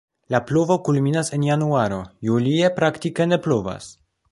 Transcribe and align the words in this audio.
La 0.35 0.37
pluvo 0.51 0.77
kulminas 0.87 1.29
en 1.37 1.45
januaro, 1.49 2.01
julie 2.29 2.73
praktike 2.81 3.31
ne 3.33 3.41
pluvas. 3.49 3.95